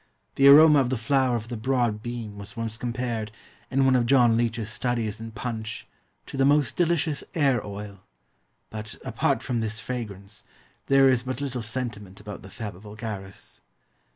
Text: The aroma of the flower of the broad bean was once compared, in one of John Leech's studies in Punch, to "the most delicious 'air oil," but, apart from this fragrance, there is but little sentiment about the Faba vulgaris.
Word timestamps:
The 0.33 0.47
aroma 0.47 0.79
of 0.79 0.89
the 0.89 0.97
flower 0.97 1.35
of 1.35 1.49
the 1.49 1.55
broad 1.55 2.01
bean 2.01 2.35
was 2.35 2.57
once 2.57 2.75
compared, 2.75 3.31
in 3.69 3.85
one 3.85 3.95
of 3.95 4.07
John 4.07 4.35
Leech's 4.35 4.71
studies 4.71 5.19
in 5.19 5.29
Punch, 5.29 5.85
to 6.25 6.37
"the 6.37 6.43
most 6.43 6.75
delicious 6.75 7.23
'air 7.35 7.63
oil," 7.63 7.99
but, 8.71 8.95
apart 9.05 9.43
from 9.43 9.59
this 9.61 9.79
fragrance, 9.79 10.43
there 10.87 11.07
is 11.07 11.21
but 11.21 11.39
little 11.39 11.61
sentiment 11.61 12.19
about 12.19 12.41
the 12.41 12.49
Faba 12.49 12.79
vulgaris. 12.81 13.61